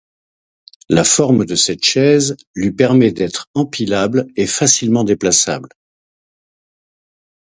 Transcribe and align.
La 0.89 1.03
forme 1.03 1.45
de 1.45 1.53
cette 1.53 1.83
chaise 1.83 2.35
lui 2.55 2.71
permet 2.71 3.11
d’être 3.11 3.49
empilable 3.53 4.25
et 4.35 4.47
facilement 4.47 5.03
déplaçable. 5.03 5.69